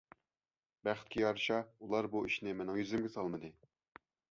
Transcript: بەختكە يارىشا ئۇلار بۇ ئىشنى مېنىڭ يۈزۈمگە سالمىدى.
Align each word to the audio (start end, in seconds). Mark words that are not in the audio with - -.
بەختكە 0.89 1.21
يارىشا 1.23 1.59
ئۇلار 1.67 2.09
بۇ 2.17 2.23
ئىشنى 2.31 2.57
مېنىڭ 2.63 2.83
يۈزۈمگە 2.83 3.15
سالمىدى. 3.19 3.55